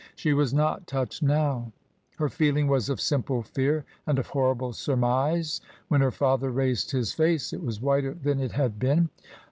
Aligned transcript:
She 0.15 0.33
was 0.33 0.51
not 0.51 0.87
touched 0.87 1.21
now. 1.21 1.73
Her 2.17 2.27
feeling 2.27 2.67
was 2.67 2.89
of 2.89 2.99
simple 2.99 3.43
fear 3.43 3.85
and 4.07 4.17
of 4.17 4.29
horrible 4.29 4.73
surmise. 4.73 5.61
When 5.89 6.01
her 6.01 6.09
father 6.09 6.49
raised 6.49 6.89
his 6.89 7.13
face 7.13 7.53
it 7.53 7.61
was 7.61 7.79
whiter 7.81 8.15
than 8.15 8.39
it 8.39 8.53
had 8.53 8.79
been. 8.79 9.09